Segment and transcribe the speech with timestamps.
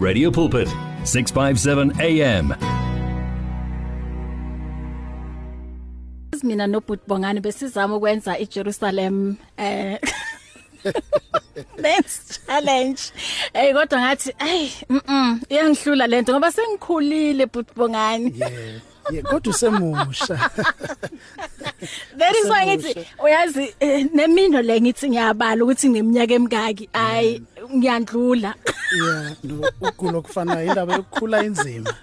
[0.00, 0.68] Radio Pulpit
[1.04, 2.54] 657 AM
[6.42, 9.98] mina nobhuti Bongani besizama ukwenza iJerusalem eh
[11.78, 13.02] next challenge.
[13.52, 18.32] Eh kodwa ngathi ay mhm iyangihlula lento ngoba sengikhulile bhuti Bongani.
[18.38, 18.80] Yeah.
[19.12, 20.36] Yeah kodwa usemusha
[22.18, 27.40] that is why ngithi uyazi eh, nemino le ngithi ngiyabala ukuthi ngiminyaka emingaki ay
[27.76, 28.54] ngiyandlula.
[28.96, 31.94] Yeah no ukulo kufana indaba yokukhula inzima.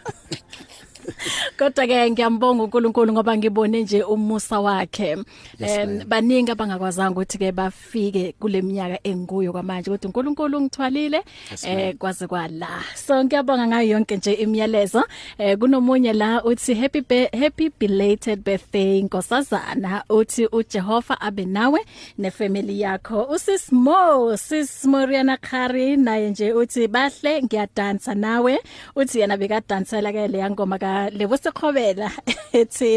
[1.57, 5.17] Kodwa ke ngiyambonga uNkulunkulu ngoba ngibone nje umusa wakhe.
[5.59, 11.23] Em baningi abangakwazanga ukuthi ke bafike kule minyaka enguyo kwamanje kodwa uNkulunkulu ungithwalile
[11.63, 12.83] eh kwaze kwala.
[12.95, 15.03] So ngiyabonga ngayo yonke nje imiyalezo.
[15.37, 21.79] Eh kunomunye la uthi happy be happy belated birthday nkosazana uthi uJehova abe nawe
[22.17, 23.23] nefamily yakho.
[23.23, 28.59] Usis Mo, sis Moriana Khari naye nje uthi bahle ngiyadansa nawe.
[28.95, 32.09] Uthi yena bekadansela ke le ngoma ka lebo sekhobela
[32.61, 32.91] ethi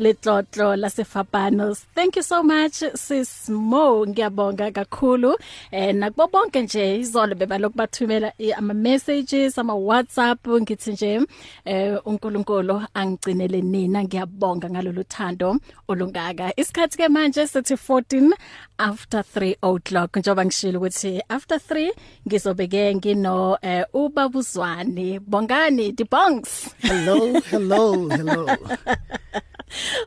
[0.00, 4.06] letlotlo lasefapano thank you so much sis Mo.
[4.06, 5.34] Ngiyabonga kakhulu.
[5.72, 11.20] Eh nakubo bonke nje izolo bebalokhu bathumela ama messages ama WhatsApp ngithi nje
[11.64, 14.02] eh uNkulunkulu angigcinele nina.
[14.04, 15.56] Ngiyabonga ngalolu thando
[15.88, 16.52] olungaka.
[16.56, 18.32] Isikhathi ke manje sithi 14
[18.78, 20.16] after 3 o'clock.
[20.16, 21.92] Njoba ngishilo ukuthi after 3
[22.28, 28.46] ngizobeke ngino eh, ubabuzwani bongani dibongs hello hello hello.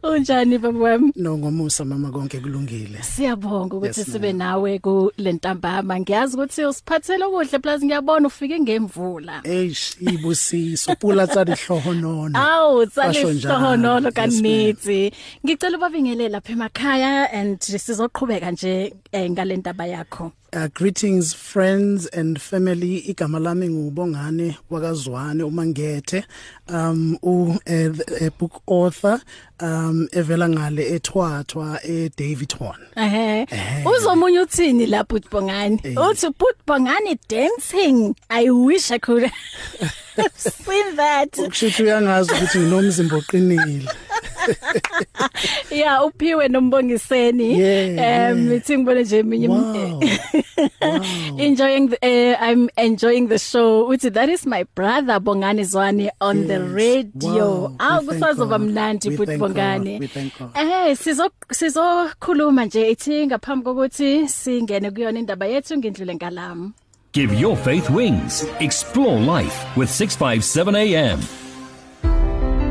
[0.03, 1.11] Unjani baba wami?
[1.15, 3.01] No ngomusa mama konke kulungile.
[3.03, 9.41] Siyabonga ukuthi Yes, sibe nawe ku lentambama ngiyazi ukuthi usiphathele kuhle plus ngiyabona ufike ngemvula.
[9.43, 10.95] Eish ibusiso.
[10.95, 13.39] Pula tsa dihlohonolo Awu Basho njalo.
[13.39, 15.11] tsalihlohonolo Yes, kanithi
[15.45, 20.31] ngicela ubabingelele lapha emakhaya and sizoqhubeka nje eh, ngalentaba yakho.
[20.55, 23.01] Uh, greetings friends and family.
[23.07, 26.23] Igama lami ngubongane wakazwane umangethe
[26.69, 27.89] um u a,
[28.21, 29.19] a book author
[29.59, 33.47] um evela ngale ethwathwa e Davidton ehe.
[33.86, 38.15] Uzomunye uthini lapha uBongani uthi uBongani dancing?
[38.30, 39.23] I wish i could
[40.17, 41.31] have seen that.
[41.37, 43.89] Ukushithi uyangazi ukuthi nginomzimba oqinile.
[45.72, 47.60] yeah uphiwe nombongiseni.
[47.60, 49.48] Yeah, um ithi ngibone nje eminye
[51.38, 53.88] enjoying the, uh, I'm enjoying the show.
[53.89, 56.48] Uthi that is my brother Bongani Zwane on yes.
[56.48, 57.67] the radio.
[57.67, 57.76] Wow.
[57.80, 58.61] aw We thank kusazoba God.
[58.61, 60.10] mnandi thank Bongani.
[60.55, 66.72] Eh sizo sizokhuluma nje ithi ngaphambi kokuthi singene kuyona indaba yethu ngindlule ngalami.
[67.14, 68.44] Give your faith wings.
[68.60, 71.20] Explore life with 657 AM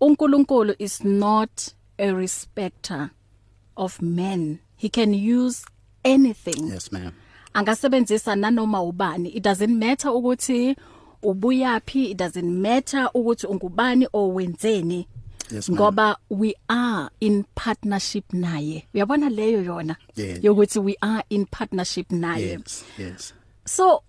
[0.01, 3.09] uNkulunkulu is not a respecter
[3.75, 5.65] of men he can use
[6.03, 7.11] anything yes ma'am
[7.53, 10.75] angasebenzisa nanoma ubani it doesn't matter ukuthi
[11.23, 15.07] ubuyapi it doesn't matter ukuthi ungubani owenzeni.
[15.51, 15.75] Yes, ma'am.
[15.79, 18.87] ngoba we are in partnership naye.
[18.93, 19.95] Uyabona leyo yona?
[20.15, 20.37] Yeah.
[20.43, 22.47] yokuthi we are in partnership naye.
[22.59, 23.33] Yes yes.
[23.65, 24.03] So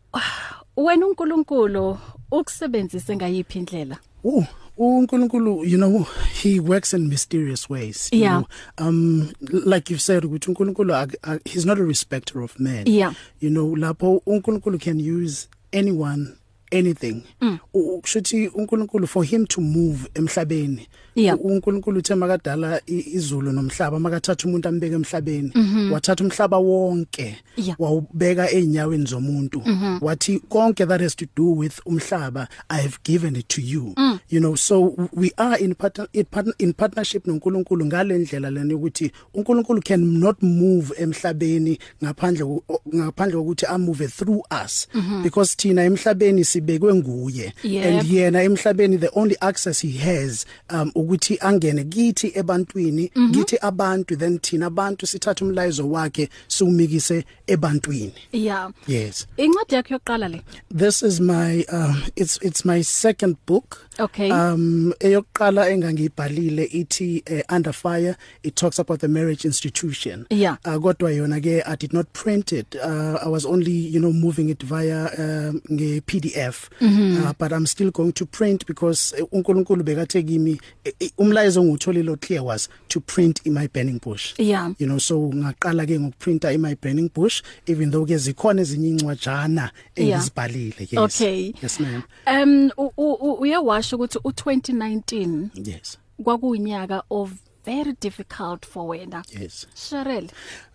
[0.77, 1.99] wena uNkulunkulu
[2.31, 3.99] ukusebenzise ngayiphi indlela?
[4.25, 4.45] Uh
[4.79, 6.07] uNkulunkulu you know
[6.43, 8.39] he works in mysterious ways you Yeah.
[8.39, 8.47] know.
[8.79, 12.87] Um like you've said ukuthi uNkulunkulu ak- ak- he's not a respecter of men.
[12.87, 13.15] Yeah.
[13.41, 16.37] you know lapho uNkulunkulu can use anyone
[16.73, 17.59] anything Mm.
[17.75, 21.39] U- kushuthi uNkulunkulu for him to move emhlabeni Yeah.
[21.45, 25.93] UNkulunkulu uthe makadala izulu nomhlaba makathatha umuntu ambeke emhlabeni Mhm.
[25.93, 27.77] wathatha umhlaba wonke Yeah.
[27.81, 29.99] wawubeka einyaweni zomuntu Mhm.
[30.01, 34.19] wathi konke that has to do with umhlaba i have given it to you Mm.
[34.31, 39.13] you know so we are in partner in, partner, in partnership noNkulunkulu ngalendlela lena ukuthi
[39.35, 42.61] uNkulunkulu cannot move emhlabeni ngaphandle
[42.95, 45.23] ngaphandle kokuthi a move through us Mhm.
[45.23, 47.85] because thina emhlabeni sibekwe nguye Yep.
[47.87, 53.33] and yena emhlabeni the only access he has um ukuthi angene kithi ebantwini Mhm.
[53.35, 60.29] kithi abantu then thina abantu sithatha umlayezo wakhe siwumikise ebantwini yeah yes incwadi yakho yokuqala
[60.29, 60.43] le
[60.79, 64.31] this is my um it's it's my second book Okay.
[64.33, 70.57] um eyokuqala engangibhalile ithi uh, under fire it talks about the marriage institution Yeah.
[70.65, 74.13] uh, kodwa yona ke i did not print it uh, i was only you know
[74.13, 77.23] moving it via um nge PDF Mhm.
[77.25, 81.65] uh, but i'm still going to print because uh, uNkulunkulu bekathe kimi eh, eh, umlayezo
[81.65, 84.35] ngutholile clear was to print in my burning bush.
[84.39, 84.71] Yeah.
[84.79, 88.89] you know so ngaqala ke ngokuprinta in my burning bush even though ke zikhona ezinye
[88.89, 90.09] incwajana Yeah.
[90.21, 90.75] engizibhalile.
[90.91, 90.95] Yes.
[91.21, 91.55] Okay.
[91.63, 92.03] yes ma'am.
[92.27, 95.99] Um u- u- u- uyewasho ukuthi u2019 yes.
[96.25, 97.33] kwakuyinyaka of
[97.65, 99.25] very difficult for wena.
[99.41, 99.67] Yes.
[99.75, 100.31] Sherelle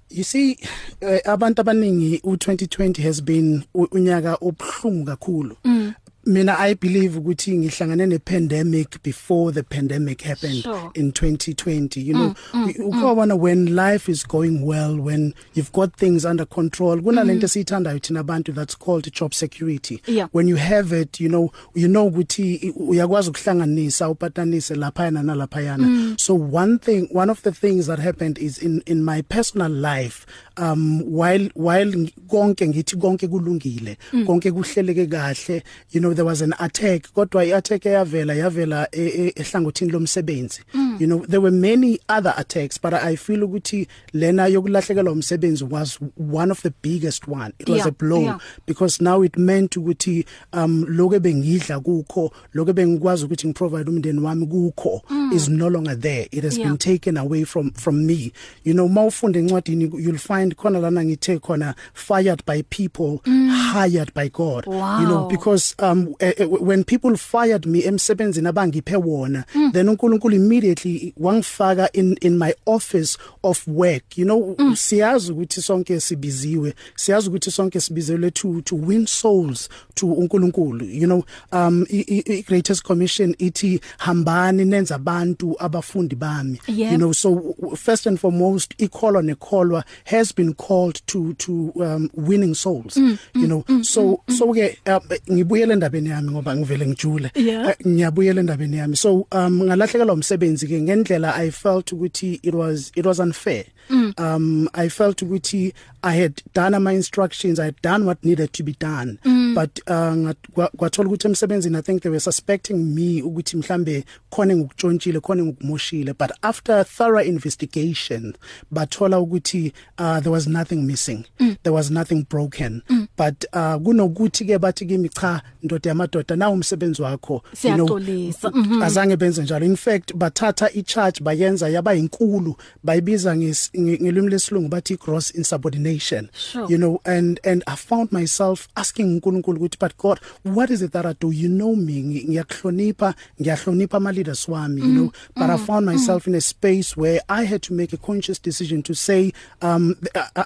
[0.09, 0.57] you see
[1.01, 5.57] uh, abantu abaningi u2020 has been u- unyaka obhlungu kakhulu.
[5.63, 5.93] Mm.
[6.27, 10.89] Mina i believe ukuthi ngihlangane ne pandemic before the pandemic happened Sure.
[10.94, 15.95] in 2020 you know Mm, mm, ukubona when life is going well when you've got
[15.97, 17.50] things under control kunalento Mm.
[17.50, 20.29] siyithandayo thina abantu that's called job security Yeah.
[20.33, 25.62] when you have it you know you know ukuthi uyakwazi ukuhlanganisa upatanise lapha na lapha
[25.62, 26.15] yana Mm.
[26.18, 30.25] so one thing one of the things that happened is in in my personal life
[30.57, 34.25] um while while konke ngithi konke kulungile Mm.
[34.25, 39.33] konke kuhleleke kahle you know there was an attack kodwa iattack eyavela yavela e- e-
[39.36, 40.98] ehlangothini lomsebenzi Mm.
[41.00, 46.00] you know there were many other attacks but i feel ukuthi lena yokulahlekelwa umsebenzi was
[46.33, 48.39] one of the biggest one it was Yeah, a blow yeah.
[48.68, 54.48] because now it meant ukuthi um lokho bengidla kukho lokho bengikwazi ukuthi ngiprovide umndeni wami
[54.48, 55.31] kukho Mm.
[55.36, 56.69] is no longer there it has Yeah.
[56.69, 58.31] been taken away from from me
[58.65, 63.49] you know mawufunda encwadini you'll find khona lana ngithe khona fired by people Mm.
[63.73, 64.99] hired by God Wow.
[65.01, 69.71] you know because um uh, uh, when people fired me emsebenzini abangiphe wona Mm.
[69.73, 74.75] then uNkulunkulu immediately wangifaka in in my office of work you know Mm.
[74.75, 81.05] siyazi ukuthi sonke sibiziwe siyazi ukuthi sonke sibizelwe to to win souls to uNkulunkulu you
[81.05, 86.91] know um i, i, i greatest commission ithi hambani nenza abantu abafundi bami Yeah.
[86.91, 92.09] you know so w- first and foremost ikholwa nekholwa has been called to to um
[92.13, 93.61] winning souls Mm, you mm, know?
[93.67, 94.99] mm, so mm, so ke uh,
[95.31, 97.31] ngibuyele endabeni yami ngoba ngivele ngijule.
[97.35, 98.95] Uh, ngiyabuyela endabeni yami.
[98.97, 103.65] So um ngalahlekelwa umsebenzi ke ngendlela i felt ukuthi it was it was unfair.
[103.89, 104.13] Mm.
[104.17, 105.73] um i felt ukuthi
[106.07, 109.54] i had done my instructions i had done what needed to be done Mm.
[109.56, 114.06] but uh ngat- kwa- kwathola ukuthi emsebenzini i think they were suspecting me ukuthi mhlambe
[114.30, 118.33] khona ngikutshontshile khona ngikumoshile but after thorough investigation
[118.71, 121.56] bathola ukuthi uh there was nothing missing Mm.
[121.63, 123.07] there was nothing broken Mm.
[123.18, 128.49] but uh kunokuthi ke bathi kimi cha ndoda yamadoda na umsebenzi wakho Siyaxolisa.
[128.49, 128.81] Mhm.
[128.83, 134.68] azange benze njalo in fact bathatha i-charge bayenza yaba inkulu bayibiza nges- nge- ngelimi lesilungu
[134.69, 136.66] bathi gross insubordination Sure.
[136.69, 140.92] you know and and i found myself asking uNkulunkulu ukuthi but god what is it
[140.92, 145.11] that i do you know me Ngi- ngiyakuhlonipha ngiyahlonipha ama leaders wami you Mm, know
[145.35, 145.94] but i mm, found mm.
[145.94, 149.95] myself in a space where i had to make a conscious decision to say um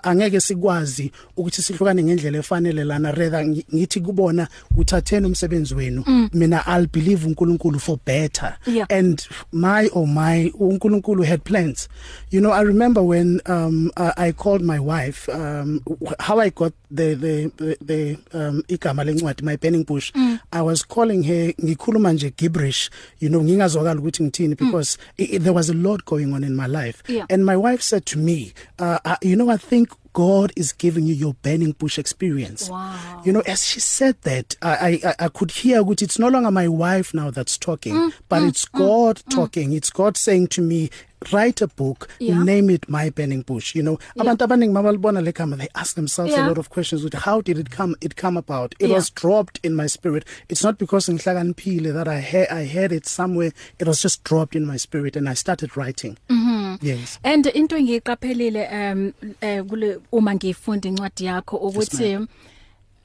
[0.04, 6.30] angeke sikwazi ukuthi sihlukane ngendlela efanele lana rather ngi- ngithi kubona uthatheni umsebenzi wenu Mm.
[6.34, 8.88] mina i'll believe uNkulunkulu for better Yeah.
[8.90, 9.22] and
[9.54, 11.90] my oh my uNkulunkulu had plans
[12.32, 15.82] you know i remember when um I, i called my wife um
[16.20, 20.40] how i got the the the, the um igama lencwadi my burning bush Mm.
[20.52, 25.40] i was calling her ngikhuluma nje gibberish you know ngingazwakala ukuthi ngithini because i, i,
[25.40, 27.26] there was a lot going on in my life Yeah.
[27.30, 31.08] and my wife said to me uh, uh you know i think God is giving
[31.08, 32.70] you your burning bush experience.
[32.70, 33.22] Wow.
[33.24, 36.52] You know, as she said that, I I I could hear ukuthi it's no longer
[36.52, 39.72] my wife now that's talking, mm, but mm, it's God mm, talking.
[39.72, 40.90] It's God saying to me,
[41.32, 42.44] write a book Yeah.
[42.44, 44.24] name it my burning bush you know Yeah.
[44.26, 46.46] abantu abaningi mabalibona le gama they ask themselves Yeah.
[46.46, 48.74] a lot of questions with how did it come it come about?
[48.80, 48.96] It Yeah.
[48.96, 50.26] was dropped in my spirit.
[50.50, 53.52] It's not because ngihlakaniphile that I heard I heard it somewhere.
[53.80, 56.18] It was just dropped in my spirit and I started writing.
[56.30, 57.20] Mhm yes.
[57.24, 62.16] And into engiyiqaphelile um eh, kule uma ngifunda incwadi yakho ukuthi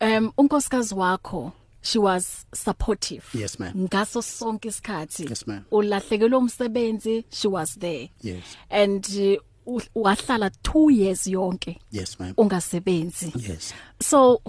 [0.01, 1.53] um unkosikazi wakho
[1.83, 3.23] she was supportive.
[3.33, 3.73] Yes, ma'am.
[3.89, 5.65] ngaso sonke isikhathi Yes, ma'am.
[5.71, 8.09] ulahlekelwe umsebenzi she was there.
[8.23, 8.43] Yes.
[8.71, 9.37] and uh,
[9.67, 14.41] u- wahlala 2 years yonke yes ma'am ungasebenzi yes so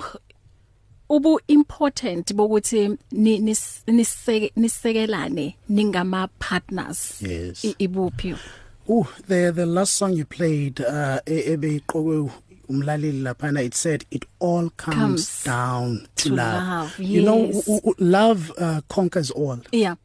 [1.09, 7.65] ubu important bokuthi ni- nis- niseke- nisekelane ningama partners Yes.
[7.65, 8.35] I- ibuphi
[8.89, 12.29] Ooh, the the last song you played uh e- ebeyiqokwe
[12.69, 16.63] umlaleli lapha it said it all comes, Comes down to, to love.
[16.67, 17.67] love, You know yes.
[17.67, 19.59] u- u- love uh, conquers all.
[19.71, 19.97] yeah U-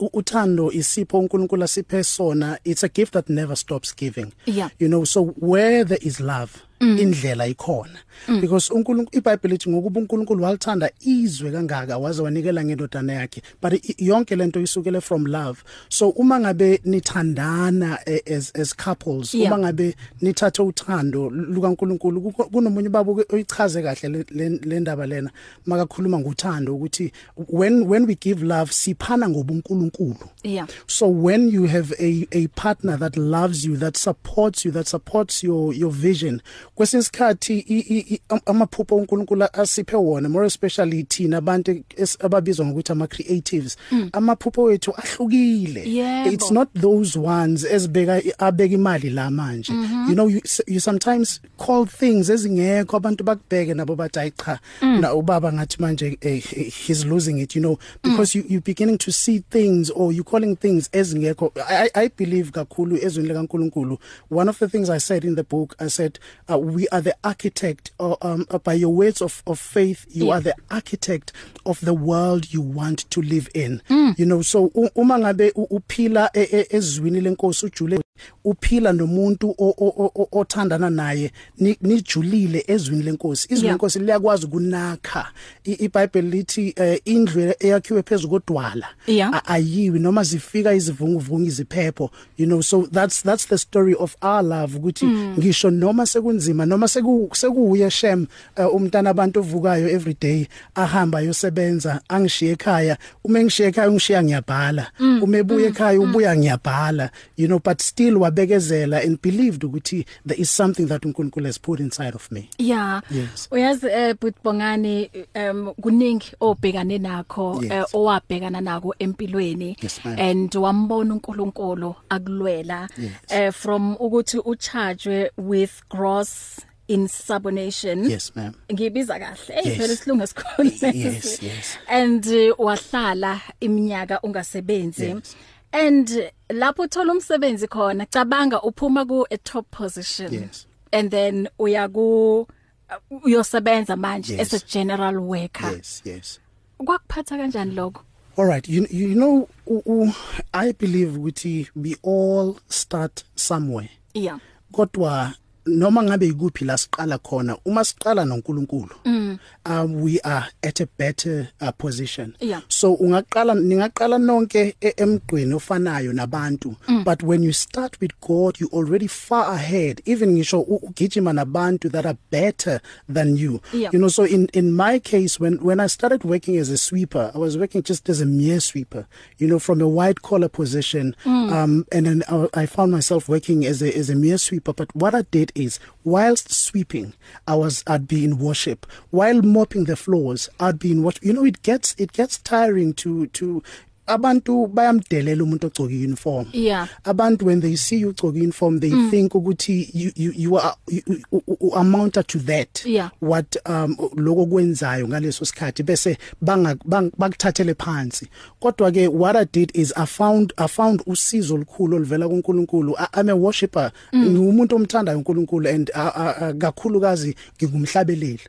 [0.00, 4.70] uthando isipho uNkulunkulu asiphe sona it's a gift that never stops giving Yeah.
[4.78, 6.50] you know so where there is love.
[6.98, 7.98] Indlela ikhona.
[8.28, 8.40] Mm.
[8.40, 13.42] because uNkulunkulu iBhayibheli lithi ngokuba uNkulunkulu walithanda izwe kangaka waze wanikela ngendodana yakhe.
[13.62, 15.62] But i- yonke lento isukele from love.
[15.88, 19.52] So uma ngabe nithandana eh, as as couples Yeah.
[19.52, 25.30] uma ngabe nithathe uthando lukaNkulunkulu kuko- kunomunye babo oyichaze kahle le- le le ndaba lena.
[25.66, 27.12] Makakhuluma ngothando ukuthi
[27.48, 30.28] when when we give love siphana ngobuNkulunkulu.
[30.44, 30.66] Yeah.
[30.86, 35.42] So when you have a a partner that loves you that supports you that supports
[35.42, 36.40] your your vision
[36.74, 42.66] kwesinsikhathi i- i- i- am- amaphupho uNkulunkulu asiphe wona more especially thina abantu es- ababizwa
[42.66, 43.76] ngokuthi ama creatives
[44.12, 45.84] amaphupho wethu ahlukile.
[45.94, 46.30] Yebo.
[46.32, 49.72] it's not those ones ezibeka abeka imali la manje.
[50.08, 54.60] You know you, you sometimes call things ezingekho abantu bakubheke nabo bathi ayi cha
[55.00, 56.42] na ubaba ngathi manje eh,
[56.86, 60.56] he's losing it you know because you you beginning to see things or you calling
[60.56, 61.52] things ezingekho.
[61.68, 63.98] I, I I believe kakhulu ezweni likaNkuluNkulu.
[64.30, 67.14] One of the things I said in the book I said uh, we are the
[67.22, 70.34] architect uh, um, uh, by your words of of faith you Yeah.
[70.36, 71.32] are the architect
[71.64, 74.14] of the world you want to live in mm.
[74.18, 78.00] you know so u- uma ngabe u- uphila e- e- ezwini lenkosi ujule
[78.44, 83.74] uphila nomuntu o- o- o- othandana naye ni- nijulile ezwini lenkosi izwi Yeah.
[83.74, 85.32] lenkosi liyakwazi kunakha
[85.64, 89.34] I- iBhayibheli lithi eh, indlu eyakhiwe phezulu kodwala Yeah.
[89.34, 94.42] a- ayiwi noma zifika izivunguvungu iziphepho you know so that's that's the story of our
[94.44, 100.46] love ukuthi ngisho noma sekunzima noma seku sekuye shem uh, umntana abantu ovukayo every day
[100.74, 102.98] ahamba yosebenza angishiye ekhaya.
[103.24, 104.90] Uma ngishiye ekhaya ungishiya ngiyabhala.
[105.22, 110.50] Uma ebuye ekhaya ubuya ngiyabhala you know but still wabekezela and believed ukuthi there is
[110.50, 112.48] something that uNkulunkulu has put inside of me.
[112.58, 113.00] Yeah.
[113.10, 113.48] Yes.
[113.50, 119.76] Uyazi eh Butbongani um kuningi obhekane nakho eh, owabhekana nako empilweni.
[120.04, 122.88] And wambona uNkulunkulu akulwela.
[123.28, 126.43] Eh from ukuthi ucharged with gross
[126.88, 129.78] insubordination yes ma'am ngibiza kahle hey Yes.
[129.78, 131.78] phela isilungu esikhulu Yes, yes.
[131.88, 135.36] and uh, wahlala iminyaka ungasebenzi Yes.
[135.72, 140.66] and uh, lapho uthola umsebenzi khona cabanga uphuma ku a top position Yes.
[140.92, 144.52] and then uya ku uh, uyosebenza manje Yes.
[144.54, 146.40] as a general worker yes yes
[146.78, 148.02] kwakuphatha kanjani lokho
[148.36, 150.12] All right, you you know u, u,
[150.52, 153.88] I believe ukuthi we all start somewhere.
[154.14, 154.38] yeah
[154.72, 155.34] Kodwa
[155.66, 159.38] noma ngabe ikuphi la siqala khona, uma siqala noNkulunkulu, mm.
[159.66, 162.36] um we are at a better uh, position.
[162.40, 162.60] Yeah.
[162.68, 167.04] So ungaqala ningaqala nonke e- emgqweni ofanayo nabantu, mm.
[167.04, 170.00] but when you start with God, you already far ahead.
[170.06, 173.60] Even ngisho ugijima nabantu that are better than you.
[173.72, 173.90] Yeah.
[173.92, 177.30] You know so in in my case when when I started working as a sweeper
[177.34, 179.06] I was working just as a mere sweeper
[179.38, 181.52] you know from a white collar position mm.
[181.52, 184.94] um and then I, I found myself working as a as a mere sweeper but
[184.94, 187.14] what I did is whilst sweeping
[187.46, 188.86] I was I'd be in worship.
[189.10, 191.24] While mopping the floors I'd be in worship.
[191.24, 193.62] You know it gets it gets tiring to to
[194.06, 196.88] abantu bayamdelela umuntu ogcoka uniform Yeah.
[197.04, 199.10] abantu when they see you ugcoka uniform they mm.
[199.10, 202.84] think ukuthi you you, you are you, you, you amount to that.
[202.86, 203.10] Yeah.
[203.20, 208.28] what um lokho kwenzayo ngaleso sikhathi bese banga bang- bakuthathele phansi.
[208.60, 212.94] Kodwa ke what i did is i found i found usizo olukhulu oluvela kuNkulunkulu.
[212.98, 218.40] I- i'm a worshipper ngiumuntu omthandayo uNkulunkulu and uh, uh, uh, kakhulukazi ngingumhlabeleli.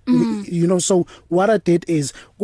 [0.51, 2.34] You know so what i did is w- w-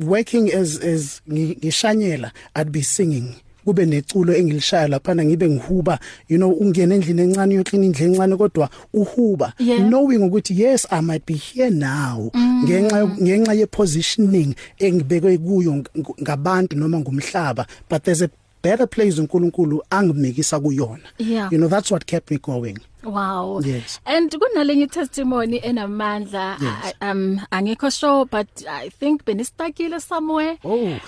[0.00, 3.34] working as as ngi- ngishanyela i'd be singing.
[3.64, 5.98] Kube neculo engilishaya lapha ngibe ngihuba
[6.28, 9.52] you know ungena endlini encane uyoklina indle encane kodwa uhuba.
[9.58, 9.80] Yeah.
[9.88, 12.30] knowing ukuthi yes I might be here now.
[12.64, 17.66] Ngenxa ngenxa ye positioning engibekwe kuyo ng- ngabantu noma ngumhlaba.
[17.88, 18.30] But there's a
[18.62, 21.02] better place uNkulunkulu angimikisa kuyona.
[21.18, 21.48] Yeah.
[21.52, 22.78] you know that's what kept me going.
[23.06, 23.60] Wow.
[23.64, 24.00] Yes.
[24.04, 26.94] And kunalenye testimony enamandla Yes.
[27.00, 30.58] I- um angekho sure but I think benistakile somewhere.
[30.64, 30.98] oh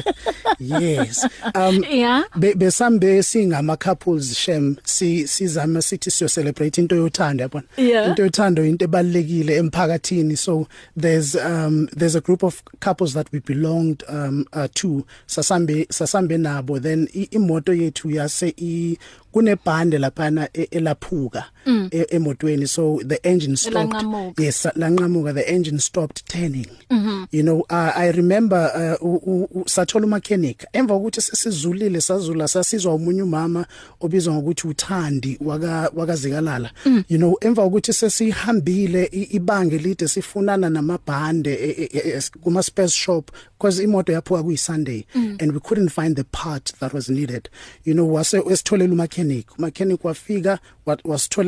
[0.58, 2.24] yes um Yeah.
[2.38, 8.08] Be- besambe singama couples shem si sizama sithi siyo celebrate into yothando yabona Yeah.
[8.08, 13.40] into yothando into ebalekile emphakathini so there's um there's a group of couples that we
[13.40, 18.98] belonged um uh, to sasambe sasambe nabo then i- imoto yethu yase i
[19.32, 21.44] kunebhande laphana e- elaphuka.
[21.92, 24.42] E- emotweni so the engine stopped Elanqamuka.
[24.42, 27.26] yes lanqamuka the engine stopped turning mm -hmm.
[27.32, 32.48] you know uh, i remember uh, u- u- u- sathola mechanic emva kokuthi sesizulile sazula
[32.48, 33.66] sasizwa umunye umama
[34.00, 37.04] obizwa ngokuthi uthandi waka wakazikalala mm.
[37.08, 42.62] you know emva kokuthi sesihambile i- ibanga elide sifunana namabhande e- e- e- es- kuma
[42.62, 45.36] space shop because imoto yaphuka kuyi Sunday mm.
[45.40, 47.48] and we couldn't find the part that was needed
[47.84, 50.98] you know wase esitholela umechanic umechanic wafika wa-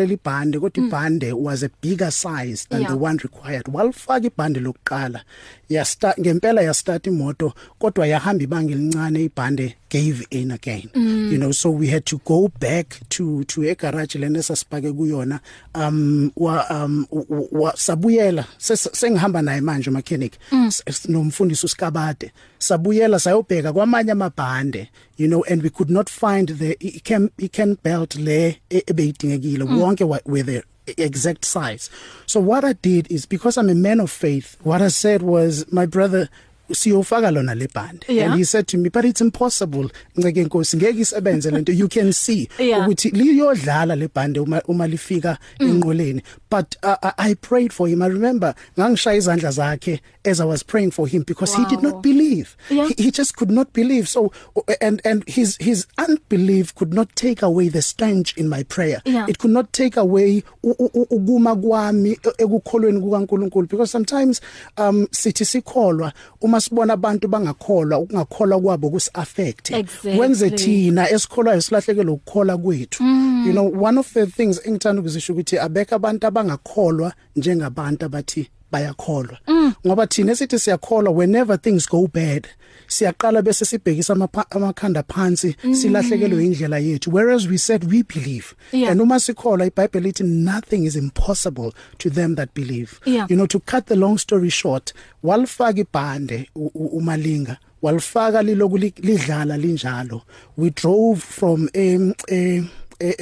[0.02, 2.90] wasitholela ibhande kodwa ibhande was a bigger size than Yeah.
[2.90, 5.20] the one required walifaka ibhande lokuqala
[5.68, 11.32] yasta ngempela yastart imoto kodwa yahamba ibanga elincane ibhande gave in again mm.
[11.32, 15.40] you know so we had to go back to to a garage lena sasipake kuyona
[15.74, 17.06] um wa um
[17.50, 20.70] wa- sabuyela sengihamba naye manje mechanic mm.
[21.08, 27.00] nomfundisi usikabade sabuyela sayobheka kwamanye amabhande you know and we could not find the i
[27.04, 30.64] can i can belt le e- ebeyidingekile wonke wa- were there
[30.98, 31.90] exact size.
[32.26, 35.70] So what I did is because I'm a man of faith, what I said was
[35.72, 36.28] my brother
[36.74, 38.26] siyofaka lona le band Yeah.
[38.30, 42.12] and he said to me but it's impossible nceke inkosi ngeke isebenze lento you can
[42.12, 42.80] see Yeah.
[42.88, 48.02] ukuthi liyodlala le band uma uma lifika enqoleni but uh, I- I prayed for him
[48.02, 51.64] I remember ngangishaya izandla zakhe as I was praying for him because wow.
[51.64, 51.90] he did Wow.
[51.90, 52.88] not believe Yeah.
[52.88, 54.32] he, he just could not believe so
[54.80, 59.26] and and his his unbelief could not take away the stench in my prayer Yeah.
[59.28, 64.40] it could not take away u- u- u- ukuma kwami e- ekukholweni kukaNkuluNkulu because sometimes
[64.78, 70.18] um sithi sikholwa uma sibona abantu bangakholwa ukungakholwa kwabo kusi affect Exactly.
[70.20, 73.44] wenze thina esikholwayo silahlekele ukukholwa kwethu Mm.
[73.46, 79.38] you know one of the things engithanda ukuzisho ukuthi abeka abantu abangakholwa njengabantu abathi bayakholwa
[79.48, 79.72] Mm.
[79.86, 82.46] ngoba thina sithi siyakholwa whenever things go bad
[82.88, 88.90] siyaqala bese sibhekisa amapha- amakhanda phansi silahlekelwe indlela yethu whereas we said we believe Yeah.
[88.92, 93.26] and uma sikholwa iBhayibheli lithi nothing is impossible to them that believe Yeah.
[93.30, 98.78] you know to cut the long story short walifaka ibhande u- u- umalinga walifaka liloku
[98.78, 100.22] li- lidlala linjalo
[100.58, 102.62] we drove from um a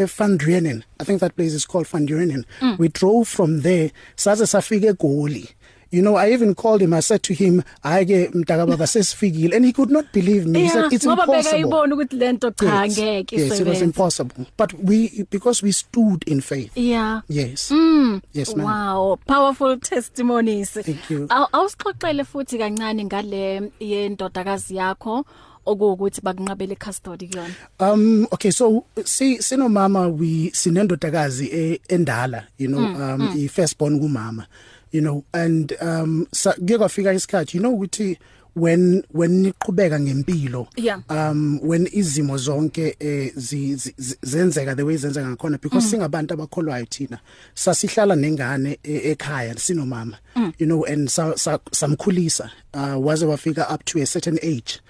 [0.02, 2.78] a Van Drienen I think that place is called Van Drienen mm.
[2.78, 5.48] we drove from there saze safika eGoli
[5.92, 6.92] You know, I even called him.
[6.94, 10.60] I said to him, "Ayike mntaka baba sesifikile." And he could not believe me.
[10.60, 13.50] He Yeah, said, "It's ngoba beka impossible." ibona ukuthi lento cha Yes, ngeke yes, it
[13.50, 13.82] was isebenze.
[13.88, 14.46] impossible.
[14.56, 16.70] But we because we stood in faith.
[16.76, 17.22] Yeah.
[17.38, 17.72] Yes.
[17.74, 18.22] Mm.
[18.32, 18.66] Yes, ma'am.
[18.70, 20.70] Wow, powerful testimonies.
[20.78, 21.26] Thank you.
[21.28, 25.24] Aw- Awusixoxele futhi kancane ngale yendodakazi yakho
[25.66, 27.54] okuwukuthi bakunqabele custody kuyona.
[27.80, 33.36] Um okay so si sinomama we sinendodakazi e- endala you know mm, um mm.
[33.44, 34.46] i firstborn kumama
[34.92, 38.18] you know and um sa- kuye kwafika isikhathi you know ukuthi
[38.56, 41.00] when when niqhubeka ngempilo Yeah.
[41.08, 45.90] um when izimo zonke eh, zi- zi- zenzeka the way zenzeka ngakhona because mm.
[45.90, 47.18] singabantu abakholwayo thina
[47.54, 50.52] sasihlala nengane e- ekhaya sinomama mm.
[50.58, 54.80] you know and sa, sa, samkhulisa uh, waze wafika up to a certain age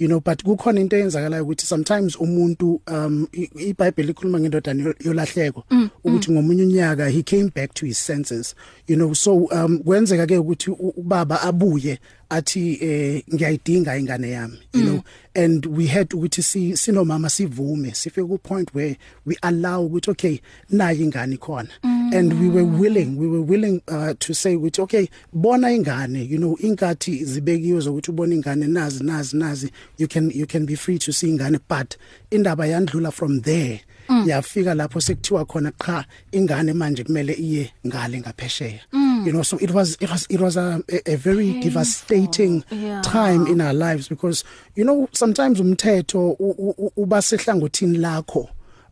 [0.00, 4.94] you know but kukhona into eyenzakalayo ukuthi sometimes umuntu um i- iBhayibheli ikhuluma ngendodana yo-
[5.04, 5.64] yolahleko
[6.04, 8.54] ukuthi ngomunye unyaka he came back to his senses
[8.88, 9.14] you know.
[9.14, 11.98] So um kwenzeka ke ukuthi u- ubaba abuye
[12.30, 15.02] athi eh ngiyayidinga ingane yami you know.
[15.34, 20.40] And we had ukuthi si sinomama sivume sifike ku point where we allow ukuthi okay
[20.70, 21.68] nayi ingane khona
[22.12, 26.38] and we were willing we were willing uh, to say ukuthi okay bona ingane you
[26.38, 30.98] know inkathi zibekiwe zokuthi ubona ingane nazi nazi nazi you can you can be free
[30.98, 31.96] to see ingane but
[32.30, 34.28] indaba yandlula from there mm.
[34.28, 39.22] yafika lapho sekuthiwa khona cha ingane manje kumele iye ngale ngaphesheya mm.
[39.26, 41.62] you know so it was it was it was a a, a very Painful.
[41.70, 43.02] devastating Yeah.
[43.02, 44.44] time in our lives because
[44.76, 48.48] you know sometimes umthetho u- u- u- uba sehlangothini lakho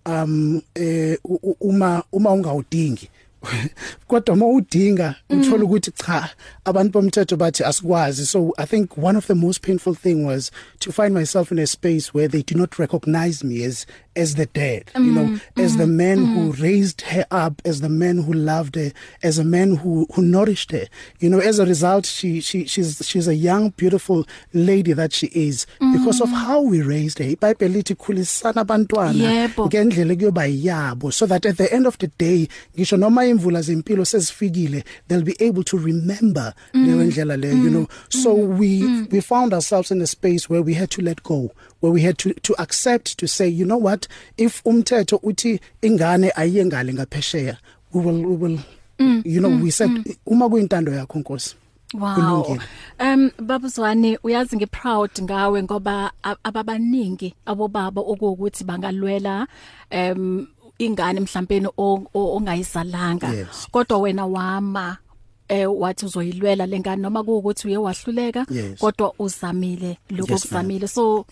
[0.08, 1.18] um eh
[1.60, 3.10] uma uma ungawudingi.
[4.08, 6.30] Kodwa mawudinga uthola ukuthi cha
[6.64, 8.26] abantu bomthetho bathi asikwazi.
[8.26, 11.66] So i think one of the most painful thing was to find myself in a
[11.66, 13.86] space where they do not recognize me as
[14.18, 16.34] as the dad mm, you know as mm, the man mm.
[16.34, 18.90] who raised her up as the man who loved her
[19.22, 20.86] as a man who who nourished her.
[21.20, 25.28] You know as a result she she she's she's a young beautiful lady that she
[25.28, 25.92] is mm.
[25.92, 27.24] because of how we raised her.
[27.24, 32.48] iBhayibheli lithi khulisana abantwana ngendlela kuyoba yabo so that at the end of the day
[32.76, 36.86] ngisho noma imvula zempilo sezifikile they'll be able to remember mm.
[36.86, 37.88] leyo ndlela leyo you know.
[38.08, 41.50] So we we found ourselves in a space where we had to let go.
[41.80, 46.32] Where we had to to accept to say you know what if umthetho uthi ingane
[46.36, 47.56] ayengale ngaphesheya
[47.92, 48.58] we will we will
[48.98, 49.22] mm.
[49.24, 49.62] you know mm.
[49.62, 50.04] we said mm.
[50.26, 51.56] uma kuyintando yakho nkosi
[51.94, 52.58] Wow.
[53.00, 56.12] Um babuzwane uyazi ngiproud ngawe ngoba
[56.44, 59.46] ababaningi abobaba okuwukuthi bangalwela
[59.90, 60.46] um
[60.78, 61.68] ingane mhlawumbe
[62.14, 64.96] ongayizalanga kodwa wena wama
[65.48, 68.46] eh wathi uzoyilwela lengane noma kuukuthi uye wahluleka
[68.78, 71.26] kodwa uzamile lokho kuzamile so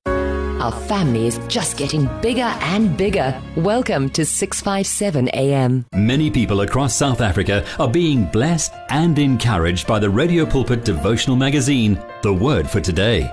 [0.61, 3.41] Our family is just getting bigger and bigger.
[3.57, 5.87] Welcome to 657 AM.
[5.93, 11.37] Many people across South Africa are being blessed and encouraged by the Radio Pulpit devotional
[11.37, 13.33] magazine, The Word for Today.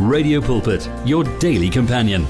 [0.00, 2.26] Radio Pulpit, your daily companion.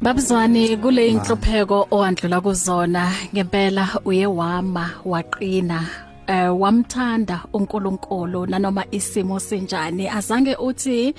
[0.00, 5.86] Babuzwane kule inhlopheko owandlula kuzona ngempela uye wama waqina
[6.26, 11.14] eh wamthanda uNkulunkulu nanoma isimo sinjani azange uthi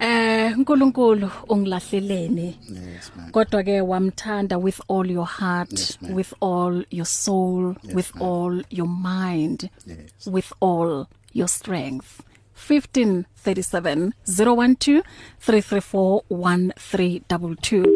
[0.00, 6.84] eh uNkulunkulu ungilahlelene yes man kodwa ke wamthanda with all your heart yes, with all
[6.90, 8.28] your soul yes, with man.
[8.28, 10.26] all your mind yes.
[10.26, 12.20] with all your strength
[12.68, 15.02] 1537 012
[15.46, 17.86] 334 1322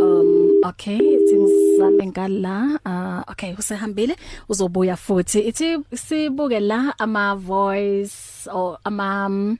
[0.00, 4.16] um okay singizame ngala uh okay usehambile
[4.48, 5.40] uzobuya futhi.
[5.40, 9.56] Ithi sibuke la ama voice or ama um,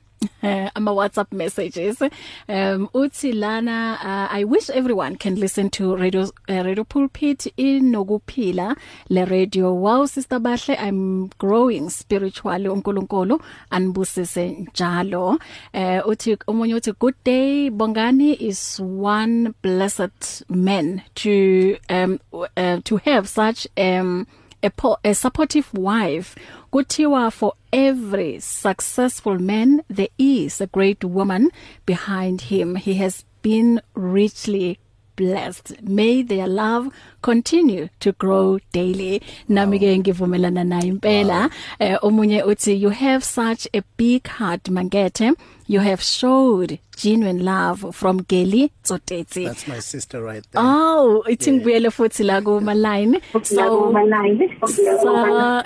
[0.75, 2.01] ama WhatsApp messages.
[2.47, 8.75] Um uthi lana uh, I wish everyone can listen to radio uh, radio pulpit inokuphila
[9.09, 9.73] le radio.
[9.73, 13.41] Wow sister bahle I'm growing spiritually uNkulunkulu.
[13.71, 15.39] Anibusise njalo.
[15.73, 22.97] Uh, uthi umunye uthi good day bongani is one blessed man to um uh, to
[22.97, 24.27] have such um
[24.61, 24.71] a,
[25.03, 26.35] a supportive wife.
[26.71, 31.49] Kuthiwa for every successful man there is a great woman
[31.85, 32.75] behind him.
[32.75, 34.79] He has been richly
[35.15, 35.81] blessed.
[35.81, 36.87] May their love
[37.21, 39.21] continue to grow daily.
[39.47, 41.51] Nami ke ngivumelana naye impela.
[41.79, 45.35] Eh, omunye uthi you have such a big heart mangethe
[45.69, 50.63] you have showed genuine love from Geli Tsotetsi That's my sister right there.
[50.65, 53.93] Oh ithi ngibuyele futhi la kuma line so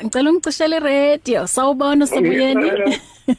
[0.04, 1.48] ngicela ungicishele radio.
[1.48, 2.72] Sawubona sobuyeni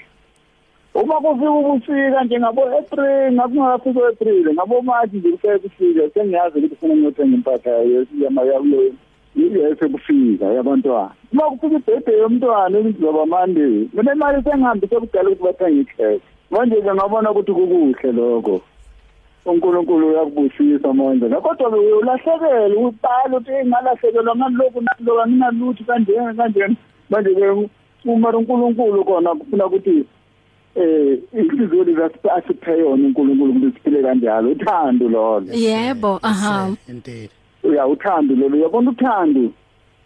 [0.95, 6.95] Uma kufika ubusika njengabo April ngakungafika April ngabo March nje kufika kufika sengiyazi ukuthi ufuna
[6.97, 8.93] ngiyothenga impahla yesiyama yakulo
[9.37, 11.11] yile sekufika yabantwana.
[11.33, 16.95] Uma kufika ibhede yomntwana ukuzoba Monday mina imali sengihambise kudala ukuthi bathenge ikhekhe manje ke
[16.95, 18.61] ngabona ukuthi kukuhle lokho.
[19.47, 21.29] uNkulunkulu uyakubusisa manje.
[21.29, 26.77] Kodwa ke uyolahlekelwa uqala uthi ngalahlekelwa ngalokhu nalokho nginalutho kanjena kanjena
[27.11, 27.69] manje ke
[28.05, 30.05] uma uNkulunkulu kona kufuna ukuthi
[30.75, 32.01] eh inhliziyo lezi
[32.37, 34.51] asiphe yona uNkulunkulu ukuthi siphile kanjalo.
[34.51, 35.53] Uthando lolo.
[35.53, 36.77] Yebo, aha.
[36.89, 37.31] indeed
[37.63, 39.51] uya uthando lolu uyabona uthando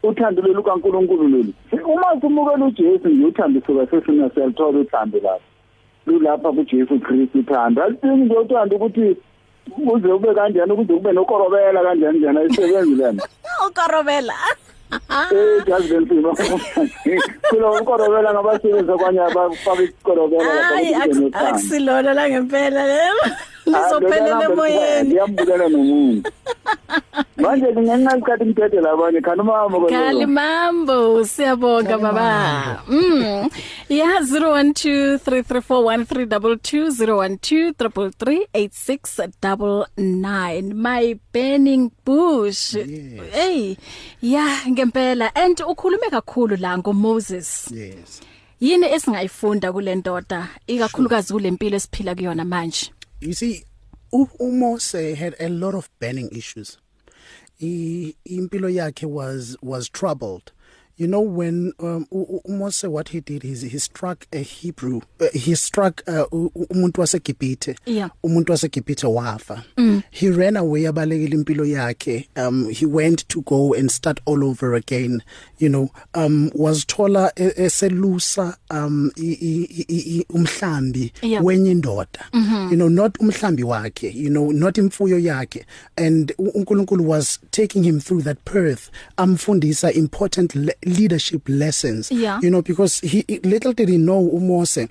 [0.03, 1.53] uthando lolu kaNkulunkulu lolu
[1.85, 5.45] uma simukela uJesu nje uthando soka sesina siyalithola uthando lapha.
[6.07, 9.17] Lulapha kuJesu Kristu uthando alidingi nje uthando ukuthi
[9.93, 13.23] uze ube kanjani ukuze kube nokorobela kanjani njani ayisebenzi lena?
[13.69, 14.35] Ukorobela.
[15.11, 16.37] eh jazi lempilo
[17.51, 20.95] kulo ukorobela ngabasebenzi kwanye abafaka ikorobela Hayi
[21.35, 23.25] akusilona la ngempela lelo.
[23.67, 25.09] Lizophelela emoyeni.
[25.09, 26.31] ngiyambukela nomuntu
[27.37, 32.83] manje ngingenxa isikhathi ngithethe labanye khani mama Gali mambo siyabonga baba.
[32.89, 33.49] Mm.
[33.89, 36.91] Yeah 0123341322
[39.47, 42.75] 0123338699 my burning bush.
[42.75, 42.87] Yes.
[43.33, 43.77] Hey
[44.23, 47.71] yeah ngempela and ukhulume kakhulu la ngo Moses.
[47.73, 48.21] yes
[48.61, 52.91] Yini esingayifunda kule ndoda ikakhulukazi kulempilo esiphila kuyona manje?
[53.21, 53.65] You see
[54.13, 56.79] uMose had a lot of burning issues.
[57.61, 60.53] I impilo yakhe was was troubled.
[60.99, 65.55] You know when um, uMose what he did is he struck a Hebrew uh, he
[65.55, 67.77] struck uh, umuntu wasegibhithe.
[67.87, 68.09] Yeah.
[68.25, 69.65] umuntu wasegibhithe wafa.
[69.77, 70.03] Mm.
[70.11, 72.29] he ran away abalekela impilo yakhe.
[72.37, 75.23] Um he went to go and start all over again.
[75.59, 79.11] You know um was thola e- eselusa um
[80.29, 81.43] umhlambi Yeah.
[81.45, 82.21] wenye indoda.
[82.71, 85.65] You know not umhlambi wakhe you know not imfuyo yakhe.
[85.97, 92.39] And uNkulunkulu was taking him through that birth amfundisa important le leadership lessons Yeah.
[92.43, 94.89] you know because he little did he know uMose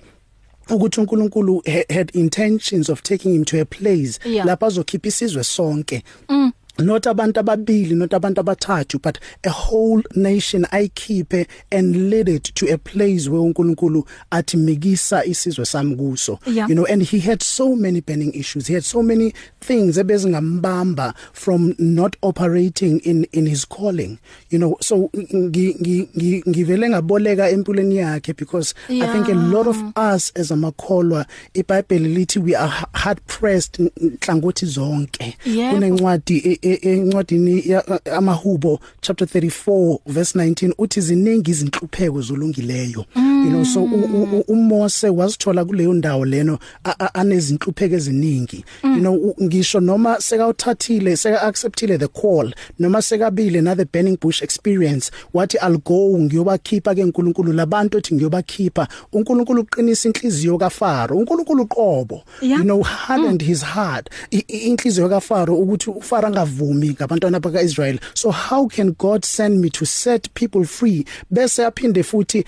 [0.70, 4.46] ukuthi uNkulunkulu ha- had intentions of taking him to a place Yeah.
[4.46, 6.52] lapha azokhipha isizwe sonke mm.
[6.78, 12.66] Not abantu ababili not abantu abathathu but a whole nation ayikhiphe and lead it to
[12.72, 16.38] a place where uNkulunkulu athi mikisa isizwe sami kuso.
[16.46, 16.68] Yeah.
[16.68, 18.66] you know and he had so many burning issues.
[18.66, 24.18] He had so many things ebezingambamba from not operating in in his calling.
[24.50, 29.66] You know so ngi- ngi- ngi- ngivele ngaboleka empilweni yakhe because i think a lot
[29.70, 35.36] of us as amakholwa iBhayibheli lithi we are hard pressed nhlangothi zonke.
[35.70, 37.84] Kunencwadi e- encwadini ya-
[38.16, 43.04] amahubo chapter 34 verse 19 uthi ziningi izinhlupheko zolungileyo
[43.44, 48.64] you know so u- u- u- uMose wasithola kuleyo ndawo leno a- a- anezinhlupheko eziningi
[48.84, 54.18] you know u- ngisho noma sekawuthathile seka acceptile the call noma sekabile na the burning
[54.20, 61.16] bush experience wathi i'll go ngiyobakhipha ke uNkulunkulu labantu othi ngiyobakhipha uNkulunkulu uqinisa inhliziyo kaFaro
[61.18, 62.58] uNkulunkulu uqobo Yeah.
[62.58, 63.48] you know hardened mm.
[63.48, 69.24] his heart I- i- inhliziyo kaFaro ukuthi uFaro bangavumi ngabantwana bakaIsrael so how can God
[69.24, 71.04] send me to set people free?
[71.32, 72.44] Bese aphinde futhi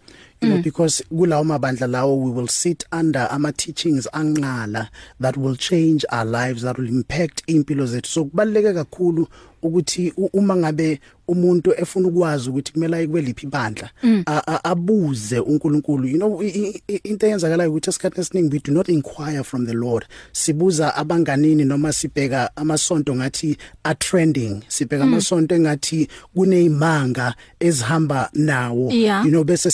[0.45, 4.89] You know because kulawo mabandla lawo we will sit under ama teachings anqala
[5.21, 8.07] that will change our lives that will impact impilo zethu.
[8.11, 9.27] So kubaleke kakhulu
[9.63, 13.91] ukuthi u- uma ngabe umuntu efuna ukwazi ukuthi kumele ayikweliphi ibandla
[14.27, 16.09] a- a- abuze uNkulunkulu.
[16.09, 19.73] You know i- i- into eyenzakalayo ukuthi esikhathini esiningi we do not inquire from the
[19.73, 20.05] Lord.
[20.33, 28.91] Sibuza abanganini noma sibheka amasonto ngathi a trending sibheka amasonto engathi kunezimanga ezihamba nawo.
[28.93, 29.25] Yeah.
[29.25, 29.71] you know bese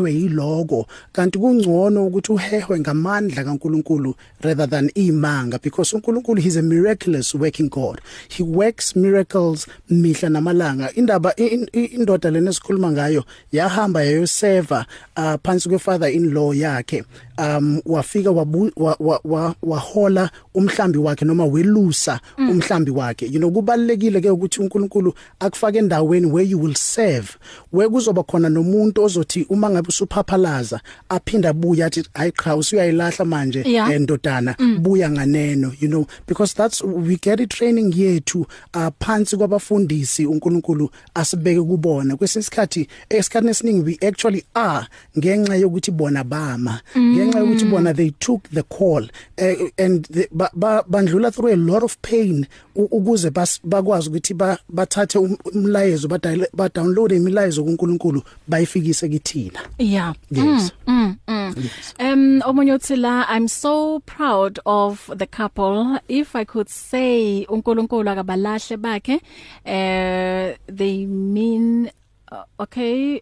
[0.00, 0.86] sihehwe yiloko.
[1.12, 7.68] Kanti kungcono ukuthi uhehwe ngamandla kaNkuluNkulu rather than imanga because uNkulunkulu he's a miraculous working
[7.68, 8.00] God.
[8.28, 10.92] He works miracles mihla namalanga.
[10.96, 14.86] Indaba in- in- indoda lena esikhuluma ngayo yahamba yayoseva
[15.16, 17.04] uh, phansi kwefather in law yakhe.
[17.40, 22.50] Um wafika wabu, wa, wa, wa, wahola umhlambi wakhe noma welusa mm.
[22.50, 27.28] umhlambi wakhe you know kubalekile ke ukuthi uNkulunkulu akufake endaweni where you will serve
[27.72, 33.64] where kuzoba khona nomuntu ozothi uma ngabe usuphaphalaza aphinda buya athi hayi cha usuyayilahla manje
[33.70, 33.90] Yeah.
[33.92, 34.78] endodana mm.
[34.82, 40.90] buya nganeno you know because that's we get it training yethu uh, phansi kwabafundisi uNkulunkulu
[41.14, 44.86] asibeke kubona kwesinsikhathi esikhathini esiningi we actually are
[45.18, 49.02] ngenxa yokuthi bona bama ngenxa yokuthi bona they took the call
[49.38, 53.30] uh, and the, ba, ba, bandlula through a lot of pain ukuze
[53.64, 60.14] bakwazi ukuthi ba, bathathe um- umlayezo ba, download imilayezo kuNkulunkulu bayifikise kithina Yeah.
[60.30, 60.72] Yes.
[60.86, 61.70] Mm, mm, mm.
[62.00, 68.10] Um omunye uthi la I'm so proud of the couple if I could say uNkulunkulu
[68.10, 69.20] akabalahle bakhe
[69.66, 71.90] uh they mean
[72.32, 73.20] uh, okay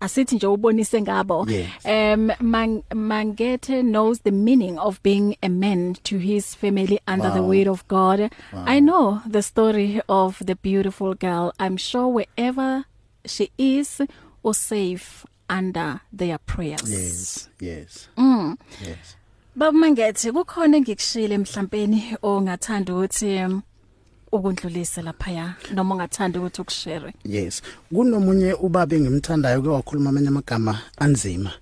[0.00, 1.68] asithi nje ubonise ngabo Yes.
[1.84, 7.34] um Man, Mangete knows the meaning of being a man to his family under wow.
[7.34, 8.20] the weight of God
[8.52, 8.64] wow.
[8.66, 12.84] I know the story of the beautiful girl I'm sure wherever
[13.24, 14.00] she is
[14.42, 18.56] or safe under their prayers yes yes mm.
[18.86, 19.16] yes
[19.56, 23.62] bamangethe kukhona engikushile mhlawumbe ongathanda ukuthi um,
[24.38, 27.62] ukundlulisa lapha ya noma ungathanda ukuthi ukushare yes.
[27.94, 31.52] Kunomunye ubaba engimthandayo ke wakhuluma amanye amagama anzima.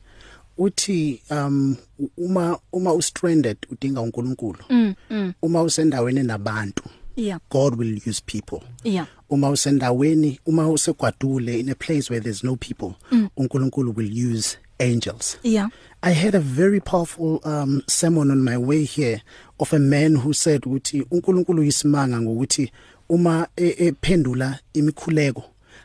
[0.59, 1.77] Uthi um
[2.19, 5.33] uma uma ustranded udinga uNkulunkulu mm, mm.
[5.43, 6.85] uma usendaweni nabantu
[7.17, 7.39] yeah.
[7.51, 8.63] God will use people.
[8.85, 9.07] Yeah.
[9.31, 13.31] Uma usendaweni uma usegwadule in a place where there's no people mm.
[13.37, 15.39] uNkulunkulu will use angels.
[15.43, 15.69] Yeah.
[16.07, 19.23] I had a very powerful um sermon on my way here
[19.59, 22.71] of a man who said ukuthi uNkulunkulu yisimanga ngokuthi
[23.09, 25.43] uma e- ephendula imikhuleko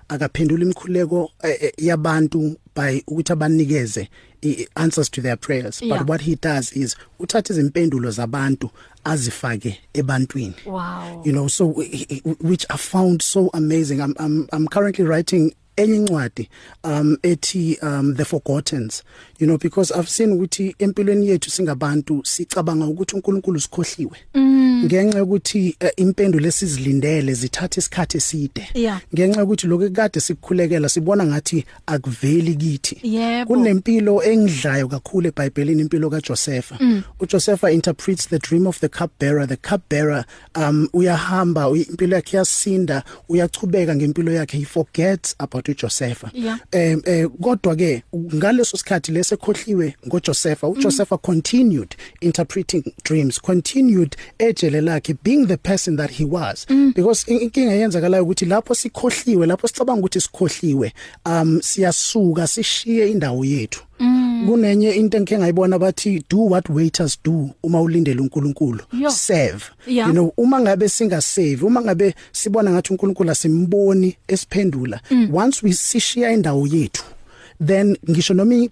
[0.10, 4.10] akaphendula imikhuleko eh, eh, yabantu by ukuthi abanikeze
[4.76, 5.82] answers to their prayers.
[5.82, 5.98] Yeah.
[5.98, 8.70] but what he does is uthatha izimpendulo zabantu
[9.04, 10.56] azifake ebantwini.
[10.66, 11.22] Wow.
[11.26, 11.68] You know so
[12.42, 14.02] which I found so amazing.
[14.02, 16.50] I'm I'm I'm currently writing enye incwadi
[16.84, 19.04] um ethi um the forgottens.
[19.40, 24.18] You know because I've seen ukuthi empilweni yethu singabantu sicabanga ukuthi uNkulunkulu sikhohliwe
[24.86, 29.02] ngenxa yokuthi uh, impendulo esizilindele zithatha isikhathi eside Yeah.
[29.16, 33.54] ngenxa yokuthi lokho kade sikukhulekela sibona ngathi akuveli kithi Yebo.
[33.54, 37.02] kunempilo engidlayo kakhulu eBhayibhelini impilo kaJosepha mm.
[37.20, 40.26] uJosepha interprets the dream of the cupbearer the cupbearer
[40.56, 46.60] um uyahamba uy- impilo yakhe yasinda uyachubeka ngempilo yakhe he forgets about uJosepha Yeah.
[46.72, 48.04] em eh, kodwa ke
[48.36, 51.20] ngaleso sikhathi lesekhohliwe ngoJosepha uJosepha mm.
[51.22, 56.94] continued interpreting dreams continued ejele lakhe being the person that he was mm.
[56.96, 60.94] because in- inkinga yenzakalayo ukuthi lapho sikhohliwe lapho sicabanga ukuthi sikhohliwe
[61.26, 64.48] um siyasuka sishiye indawo yethu Mm.
[64.50, 70.08] kunenye into engike ngayibona bathi do what waiters do uma ulindele uNkulunkulu serve Yeah.
[70.08, 75.36] you know uma ngabe singasave uma ngabe sibona ngathi uNkulunkulu asimboni esiphendula mm.
[75.36, 77.04] once we sishiya indawo yethu
[77.60, 78.68] then ngisho noma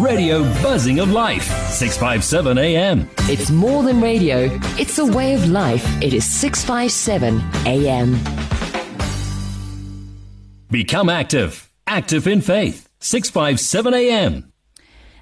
[0.00, 3.08] Radio Buzzing of Life, 657 AM.
[3.28, 4.48] It's more than radio,
[4.78, 5.84] it's a way of life.
[6.02, 8.16] It is 657 AM.
[10.70, 11.66] Become active.
[11.86, 14.52] Active in faith, 657 AM.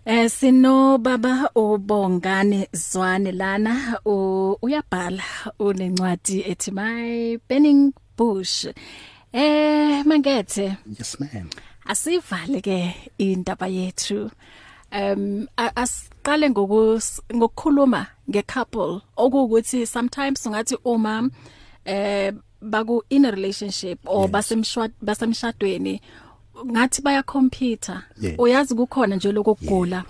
[0.04, 5.22] Eh sino baba ubongane Zwane lana uyabhala
[5.60, 8.66] unencwadi ethi my burning bush.
[9.32, 10.76] Eh mangethe.
[10.98, 11.50] Yes ma'am.
[11.86, 14.30] Asivale ke indaba yethu.
[14.92, 21.30] Um asiqale ngokukhuluma ngecouple okuwukuthi sometimes ungathi uma
[21.84, 22.32] eh
[22.66, 26.00] baku in a relationship or basemshwa basemshadweni
[26.66, 27.92] ngathi baya compete
[28.38, 30.04] uyazi kukhona nje lokugula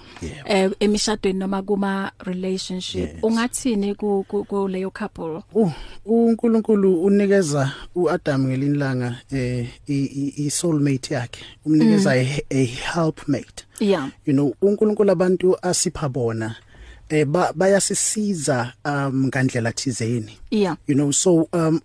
[0.44, 3.24] eh emishadweni noma kuma relationship.
[3.24, 5.42] Ungathini ku kuleyo couple?
[5.54, 5.72] Uh
[6.04, 11.44] uNkulunkulu unikeza uAdam ngelinlanga eh i soulmate yakhe.
[11.64, 12.12] Umnikeza
[12.50, 13.66] a helpmate.
[13.80, 14.08] Yeah.
[14.26, 16.54] You know uNkulunkulu abantu asipha bona.
[17.08, 20.38] Eh ba bayasisiza um ngandlela thizeni.
[20.50, 20.76] Yeah.
[20.86, 21.80] You know so um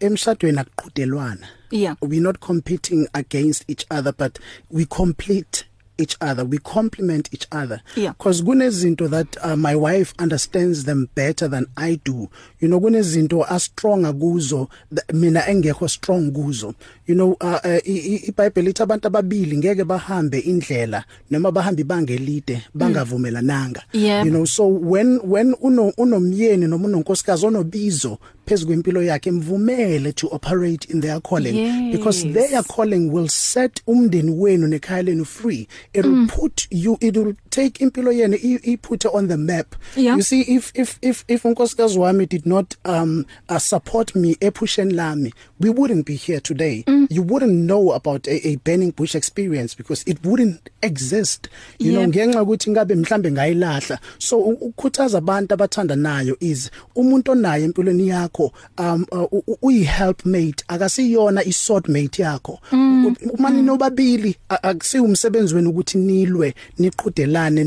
[0.00, 1.46] emshadweni akuqhudelwana.
[1.70, 1.94] Yeah.
[2.00, 4.38] We're not competing against each other but
[4.70, 5.64] we complete
[5.98, 6.44] each other.
[6.44, 7.82] We complement each other.
[7.96, 8.12] Yeah.
[8.18, 12.30] cause kunezinto that uh, my wife understands them better than I do.
[12.60, 14.68] You know kunezinto a stronger kuzo
[15.12, 16.74] mina engekho strong kuzo.
[17.06, 22.62] You know uh, uh, iBhayibheli ithi abantu ababili ngeke bahambe indlela noma bahambe ibanga elide
[22.74, 24.24] bangavumelananga yeah.
[24.24, 28.18] you know so when when uno unomyeni noma unonkosikazi onobizo
[28.48, 31.92] phezulu kwempilo yakhe mvumele to operate in their calling yes.
[31.92, 36.26] because their calling will set umndeni wenu nekhaya lenu free it will mm.
[36.26, 40.16] put you it will take impilo yena iput on the map yeah.
[40.16, 44.94] you see if if if if unkosikazi wami did not um uh, support me epushen
[44.94, 47.06] lami we wouldn't be here today mm.
[47.10, 52.02] you wouldn't know about a, a burning bush experience because it wouldn't exist you yeah.
[52.02, 58.08] know ngenxa ukuthi ngabe mhlambe ngayilahla so ukukhuthaza abantu abathanda nayo is umuntu onayo empilweni
[58.08, 58.37] yakho
[58.78, 62.58] um uh, uyi helpmate akasiyona i swordmate yakho.
[62.72, 63.16] Mm.
[63.38, 67.64] uma ninobabili akusi umsebenzi wenu ukuthi nilwe niqhudelane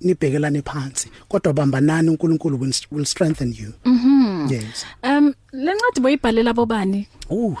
[0.00, 1.08] nibhekelane phansi.
[1.28, 3.72] Kodwa bambanani uNkulunkulu will strengthen you.
[3.84, 4.84] Mhm yes.
[5.02, 7.56] Um lencwadi boyibhalela bobani oh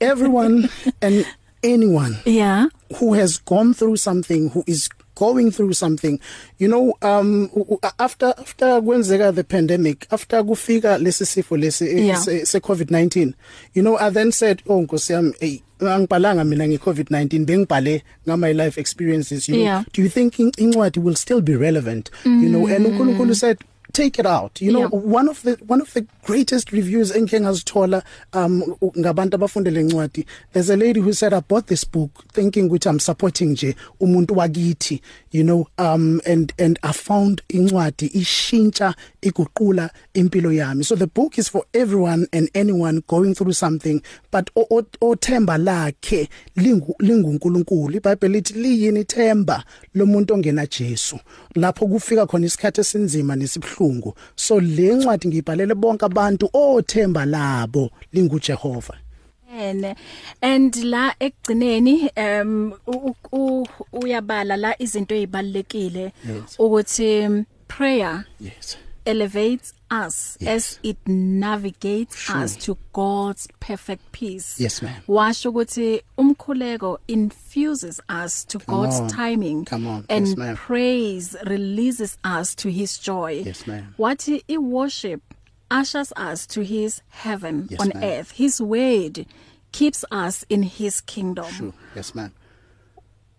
[0.00, 0.68] everyone
[1.00, 1.26] and
[1.62, 2.66] anyone yeah.
[2.98, 4.88] who has gone through something who is
[5.22, 6.18] going through something
[6.58, 7.50] you know um
[7.98, 12.18] after after kwenzeka the pandemic after kufika lesi sifo lesi yeah.
[12.18, 13.32] se, se COVID-19
[13.74, 18.80] you know i then said oh nkosi yami hey angibhalanga mina ngeCovid-19 bengibhale ngama life
[18.80, 19.84] experiences you know yeah.
[19.94, 22.42] do you think incwadi will still be relevant mm.
[22.42, 23.58] you know and uNkulunkulu said
[23.92, 24.60] take it out.
[24.60, 24.88] You know yeah.
[24.88, 28.62] one of the one of the greatest reviews engike ngazithola um
[28.98, 33.00] ngabantu abafundele incwadi there's a lady who said i bought this book thinking which i'm
[33.00, 40.52] supporting nje umuntu wakithi you know um and and i found incwadi ishintsha iguqula impilo
[40.52, 40.84] yami.
[40.84, 47.96] So the book is for everyone and anyone going through something but othemba lakhe lingunkulunkulu.
[47.96, 49.64] iBhayibheli lithi liyini themba
[49.94, 51.18] lomuntu ongena Jesu?
[51.54, 53.36] Lapho kufika khona isikhathi esinzima
[53.82, 58.94] nesibhlungu so le ncwadi ngibhalele bonke abantu othemba labo linguJehova.
[59.60, 59.94] Ene
[60.40, 62.72] and la ekugcineni um
[63.92, 66.12] uyabala la izinto ezibalekile
[66.58, 68.76] ukuthi prayer yes.
[69.06, 70.48] Elevates us yes.
[70.74, 72.36] as it navigates sure.
[72.38, 74.58] us to God's perfect peace.
[74.60, 75.02] Yes ma'am.
[75.08, 79.08] Washo ukuthi umkhuleko infuses us to Come God's on.
[79.08, 80.06] timing Come on.
[80.08, 83.42] and Yes, praise releases us to his joy.
[83.44, 83.94] Yes, ma'am.
[83.96, 85.20] What he worship
[85.70, 88.32] ushers us to his heaven Yes, on earth.
[88.32, 89.26] His word
[89.72, 91.50] keeps us in his kingdom.
[91.50, 91.72] Sure.
[91.94, 92.32] Yes ma'am.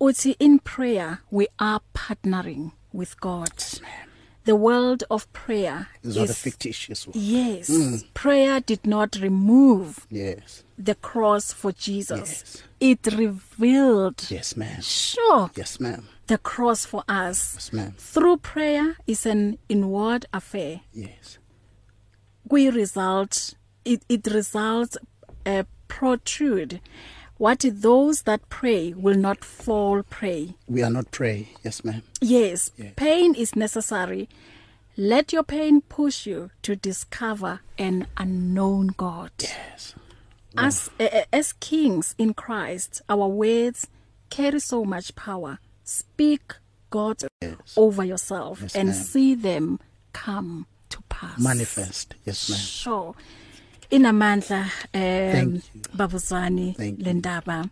[0.01, 3.49] Uthi in prayer we are partnering with God.
[3.57, 4.09] Yes, ma'am.
[4.45, 7.13] The world of prayer It's is not a fictitious one.
[7.17, 7.69] Yes.
[7.69, 8.13] Mm.
[8.13, 10.63] Prayer did not remove Yes.
[10.77, 12.43] the cross for Jesus.
[12.45, 12.63] Yes.
[13.05, 14.81] It revealed Yes ma'am.
[14.81, 16.09] sure Yes ma'am.
[16.27, 17.53] the cross for us.
[17.55, 17.93] Yes ma'am.
[17.97, 20.81] Through prayer is an inward affair.
[20.93, 21.37] Yes.
[22.49, 23.53] We result
[23.85, 24.97] it it results
[25.45, 26.81] uh, protrude
[27.37, 30.55] what those that pray will not fall prey.
[30.67, 31.49] We are not prey.
[31.63, 32.03] Yes ma'am.
[32.21, 32.91] Yes, Yeah.
[32.95, 34.29] pain is necessary.
[34.95, 39.31] Let your pain push you to discover an unknown God.
[39.39, 39.95] Yes.
[40.55, 43.87] As uh, as kings in Christ, our words
[44.29, 45.57] carry so much power.
[45.83, 46.53] Speak
[46.91, 47.73] God Yes.
[47.75, 49.79] over yourself Yes, and see them
[50.13, 51.39] come to pass.
[51.39, 52.13] Manifest.
[52.23, 52.59] Yes ma'am.
[52.59, 53.15] Sure.
[53.93, 54.61] Inamandla
[54.93, 55.81] um Thank you.
[55.97, 57.05] babuzwani Thank you.
[57.05, 57.69] lendaba.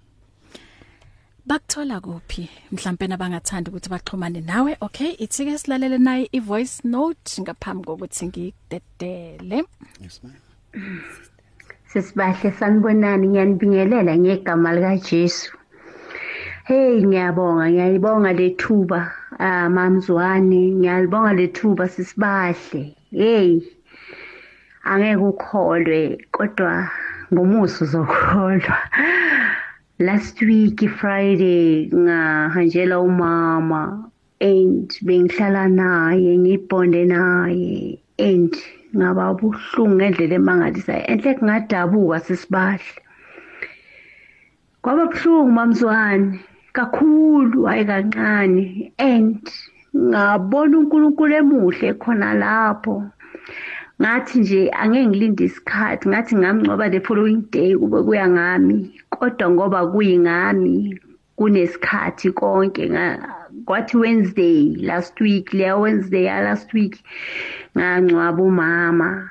[1.48, 7.42] Bakuthola kuphi mhlambe nabangathanda ukuthi baxhumane nawe okay ithi ke silalele naye i voice note
[7.42, 9.64] ngaphambi kokuthi ngidedele
[10.02, 11.02] Yes ma'am.
[11.90, 15.50] Sisibahle sanibonani ngiyanibingelela ngegama lika Jesu.
[16.68, 22.96] Hey ngiyabonga ngiyayibonga lethuba Ah mamzwane ngiyalibonga lethuba sisibahle.
[23.12, 23.62] Hey.
[24.84, 26.90] Angeke ukholwe kodwa
[27.34, 28.78] ngomuso uzokholwa.
[30.00, 34.10] Last week Friday ngahanjela umama
[34.42, 38.54] and bengihlala naye ngibonde naye and
[38.98, 41.06] ngaba buhlungu ngendlela emangalisayo.
[41.12, 42.94] Enhle kungadabuka sisibahle
[44.82, 46.40] kwaba buhlungu mamzwane
[46.74, 49.46] kakhulu hayi kancane and
[49.96, 52.96] ngabona uNkulunkulu emuhle khona lapho.
[54.02, 58.78] Ngathi nje angeke ngilinde isikhathi ngathi ngamngcoba the following day kube kuya ngami
[59.14, 60.98] kodwa ngoba kuyingami
[61.38, 62.90] kunesikhathi konke.
[63.66, 66.96] Kwathi Wednesday last week leya Wednesday ya last week
[67.78, 69.30] ngangcwaba umama.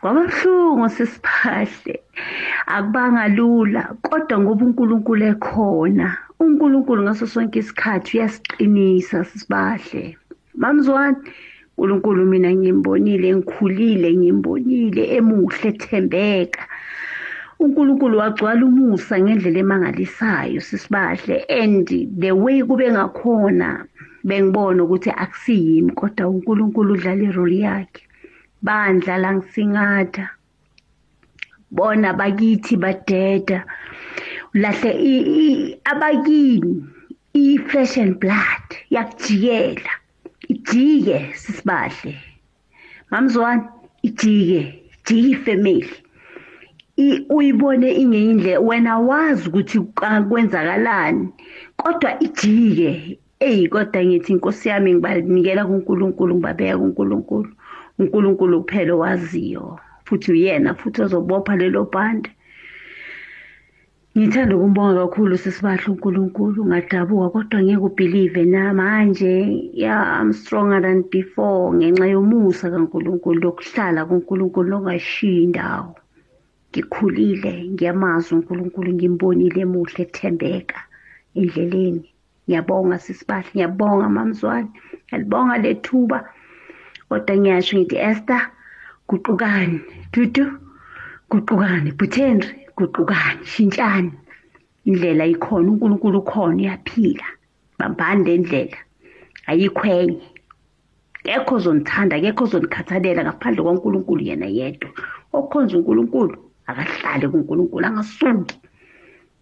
[0.00, 2.00] Kwababuhlungu sisiphahle
[2.66, 6.08] akubanga lula kodwa ngoba uNkulunkulu ekhona
[6.40, 10.16] uNkulunkulu ngaso sonke isikhathi uyasiqinisa sisibahle.
[10.54, 11.16] Mamzwani
[11.78, 16.64] uNkulunkulu mina ngimbonile ngikhulile ngimbonile emuhle ethembeka
[17.62, 21.86] uNkulunkulu wagcwala umusa ngendlela emangalisayo sisibahle and
[22.20, 23.68] the way kube ngakhona
[24.24, 28.02] bengibona ukuthi akusiyimi kodwa uNkulunkulu udlala irole yakhe.
[28.66, 30.26] Bandlala ngisingatha
[31.70, 33.58] bona bakithi badeda.
[34.54, 34.90] Lahle
[35.84, 36.72] abakini
[37.34, 39.92] i-flesh and blood yakujikela.
[40.48, 42.14] Ijike sisibahle
[43.10, 43.62] mamzwani
[44.02, 44.60] ijike
[45.06, 45.90] jike ifamily
[47.28, 49.78] uyibone ingeyindle wena wazi ukuthi
[50.28, 51.28] kwenzakalani.
[51.76, 57.48] Kodwa ijike eyi kodwa ngithi inkosi yami ngibanikela kuNkulunkulu ngibabeka kuNkulunkulu.
[57.98, 62.30] uNkulunkulu kuphela owaziyo futhi uyena futhi ozobopha lelo bhande.
[64.16, 66.58] Ngithanda ukumbonga kakhulu sisibahle uNkulunkulu.
[66.68, 69.34] Ngadabuka kodwa ngeke ubelieve na manje
[69.82, 71.74] yeah I'm stronger than before.
[71.76, 75.92] Ngenxa yomusa kaNkulunkulu lokuhlala kuNkulunkulu longashiyi indawo
[76.70, 80.80] ngikhulile ngiyamazi uNkulunkulu ngimbonile emuhle ethembeka
[81.38, 82.08] endleleni.
[82.46, 84.70] Ngiyabonga sisibahle ngiyabonga mamzwane
[85.04, 86.18] ngiyalibonga lethuba
[87.08, 88.42] kodwa ngiyasho ngithi Esther
[89.08, 89.78] guqukani
[90.12, 90.44] dudu
[91.30, 94.12] guqukani Buthenri guqukani shintshani
[94.88, 97.26] indlela ikhona uNkulunkulu ukhona uyaphila.
[97.78, 98.78] Bambani le ndlela
[99.50, 100.22] ayikho enye
[101.24, 104.90] kekho ozonithanda kekho ozonikhathalela ngaphandle kwaNkulunkulu yena yedwa.
[105.32, 106.34] Okhonza uNkulunkulu
[106.70, 108.56] akahlale kuNkulunkulu angasuki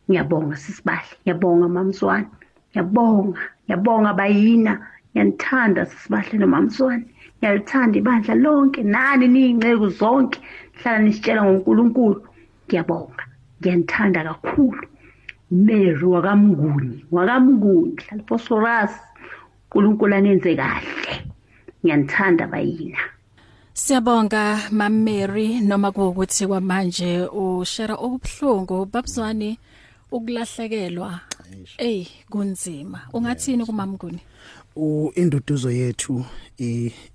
[0.09, 2.29] ngiyabonga sisibahle ngiyabonga mamswane.
[2.71, 4.73] Ngiyabonga ngiyabonga bayina.
[5.11, 7.05] Ngiyanithanda sisibahle nomamswane
[7.39, 10.39] ngiyalithanda ibandla lonke nani niyingceku zonke.
[10.79, 12.19] Hlala nisitshela ngoNkulunkulu.
[12.67, 13.24] Ngiyabonga.
[13.65, 14.89] Ngiyanithanda kakhulu.
[15.51, 18.93] Mary wakamnguni wakamnguni hlala phosphorus
[19.71, 21.15] uNkulunkulu anenze kahle.
[21.85, 22.99] Ngiyanithanda bayina.
[23.73, 29.59] Siyabonga Mam Mary noma kuwukuthi kwamanje ushare obubhlungu babuzwani
[30.13, 31.21] ukulahlekelwa.
[31.79, 33.01] Ey kunzima.
[33.13, 34.21] Ungathini kumamnguni
[35.15, 36.25] induduzo yethu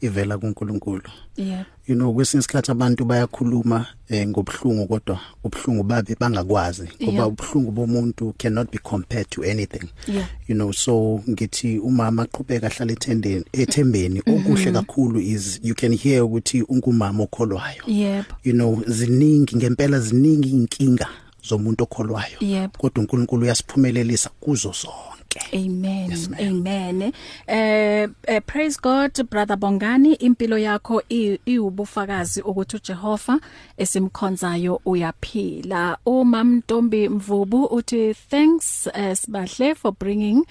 [0.01, 1.09] ivela kuNkulunkulu.
[1.37, 1.65] Yeah.
[1.87, 7.27] You know kwesinye isikhathi abantu bayakhuluma eh, ngobhlungu kodwa ubhlungu babe bangakwazi ngoba Yeah.
[7.27, 9.89] ubhlungu bomuntu cannot be compared to anything.
[10.07, 10.27] Yeah.
[10.47, 16.23] you know so ngithi umama aqhubeka ahlala ethendeni ethembeni okuhle kakhulu is you can hear
[16.23, 17.83] ukuthi ungumama okholwayo.
[17.87, 21.07] Yebo you know ziningi ngempela ziningi inkinga
[21.49, 22.37] zomuntu okholwayo.
[22.39, 22.77] Yebo.
[22.77, 25.18] kodwa uNkulunkulu uyasiphumelelisa kuzo zonke
[25.53, 26.09] Amen.
[26.09, 26.39] Yes, ma'am.
[26.41, 27.13] Amen.
[27.47, 33.39] Eh uh, praise God brother Bongani impilo yakho i- iwubufakazi ukuthi uJehova
[33.77, 35.97] esimkhonzayo uyaphila.
[36.05, 40.43] Umam Ntombi Mvubu uthi thanks uh, Sibahle for bringing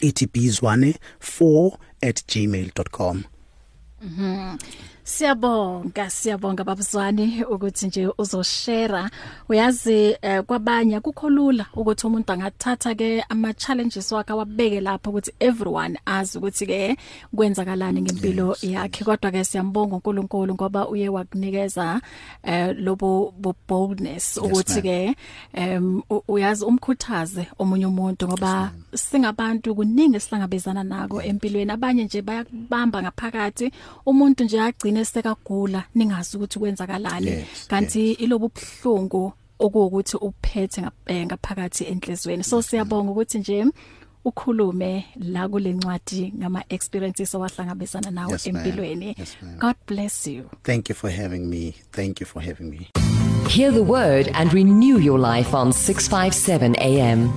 [0.02, 3.24] ithi bizwane4@gmail.com
[5.06, 9.10] Siyabonga siyabonga babuzwani ukuthi nje uzoshare
[9.50, 15.32] uyazi eh, kwabanye kukho lula ukuthi umuntu angathatha ke ama challenges wakhe awabeke lapha ukuthi
[15.40, 16.98] everyone azi ukuthi ke
[17.36, 19.06] kwenzakalani ngempilo yes, yakhe yes.
[19.06, 22.02] kodwa ke siyambonga uNkulunkulu ngoba uye wakunikeza
[22.44, 23.34] eh lobo
[23.68, 25.16] boldness ukuthi ke
[25.54, 31.72] em uyazi umkhuthaze omunye umuntu ngoba singabantu kuningi sihlangabezana nako empilweni.
[31.72, 33.72] Abanye nje bayakubamba ngaphakathi
[34.06, 34.58] umuntu nje
[34.96, 37.46] agcine sekagula ningazi ukuthi kwenzakalani.
[37.68, 42.44] Kanti ilobu buhlungu okuwukuthi uphethe eh, ngaphakathi enhlizweni.
[42.44, 43.66] So siyabonga ukuthi nje
[44.26, 49.16] ukhulume la kulencwadi ngama experiences owahlangabezana nawo yes, empilweni.
[49.18, 50.50] Yes, God bless you.
[50.64, 51.76] Thank you for having me.
[51.92, 52.90] Thank you for having me.
[53.50, 57.30] Hear the word and renew your life on 657 AM